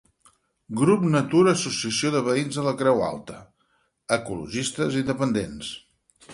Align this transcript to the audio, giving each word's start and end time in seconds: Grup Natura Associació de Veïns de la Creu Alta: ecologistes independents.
Grup 0.79 1.03
Natura 1.15 1.53
Associació 1.57 2.11
de 2.15 2.23
Veïns 2.29 2.57
de 2.61 2.65
la 2.69 2.73
Creu 2.81 3.05
Alta: 3.11 3.37
ecologistes 4.21 5.01
independents. 5.07 5.75